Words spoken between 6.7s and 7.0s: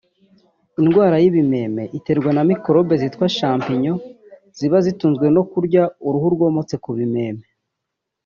ku